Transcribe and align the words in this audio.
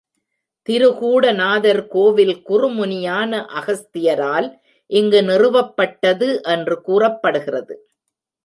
திருகூட 0.67 1.23
நாதர் 1.33 1.87
கோவில் 1.87 2.33
குறுமுனியான 2.49 3.41
அகஸ்தியரால் 3.59 4.49
இங்கு 4.89 5.21
நிறுவப்பட்டது 5.21 6.29
என்று 6.47 6.77
கூறப்படுகிறது. 6.81 7.75